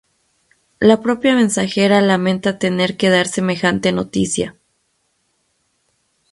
La 0.79 0.99
propia 0.99 1.35
Mensajera 1.35 2.01
lamenta 2.01 2.57
tener 2.57 2.97
que 2.97 3.11
dar 3.11 3.27
semejante 3.27 3.91
noticia. 3.91 4.55